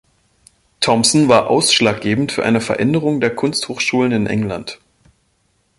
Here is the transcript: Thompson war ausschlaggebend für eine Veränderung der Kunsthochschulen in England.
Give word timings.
Thompson 0.79 1.29
war 1.29 1.47
ausschlaggebend 1.47 2.31
für 2.31 2.43
eine 2.43 2.59
Veränderung 2.59 3.21
der 3.21 3.35
Kunsthochschulen 3.35 4.11
in 4.13 4.25
England. 4.25 4.79